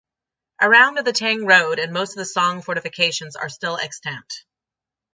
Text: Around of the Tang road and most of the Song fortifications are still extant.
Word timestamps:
Around 0.59 0.97
of 0.97 1.05
the 1.05 1.13
Tang 1.13 1.45
road 1.45 1.77
and 1.77 1.93
most 1.93 2.13
of 2.13 2.15
the 2.15 2.25
Song 2.25 2.63
fortifications 2.63 3.35
are 3.35 3.49
still 3.49 3.77
extant. 3.77 4.33